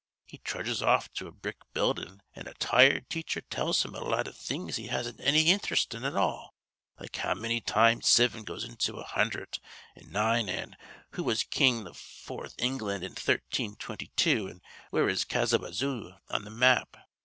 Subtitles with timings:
[0.25, 4.27] He trudges off to a brick buildin' an' a tired teacher tells him a lot
[4.27, 6.55] iv things he hasn't anny inthrest in at all,
[6.99, 9.59] like how manny times sivin goes into a hundhred
[9.95, 10.75] an' nine an'
[11.11, 12.03] who was King iv
[12.57, 16.97] England in thirteen twinty two an' where is Kazabazoo on the map.